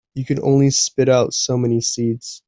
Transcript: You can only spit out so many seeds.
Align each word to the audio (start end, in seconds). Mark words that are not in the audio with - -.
You 0.15 0.25
can 0.25 0.39
only 0.41 0.71
spit 0.71 1.09
out 1.09 1.31
so 1.31 1.57
many 1.59 1.79
seeds. 1.79 2.39